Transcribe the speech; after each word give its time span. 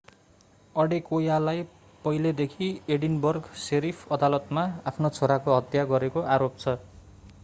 अडेकोयालाई 0.75 1.59
पहिलेदेखि 2.05 2.69
Edinburgh 2.95 3.51
sheriff 3.65 4.01
अदालतमा 4.17 4.63
आफ्नो 4.93 5.13
छोराको 5.19 5.59
हत्या 5.59 5.85
गरेको 5.93 6.25
आरोप 6.37 6.57
छ 6.57 6.75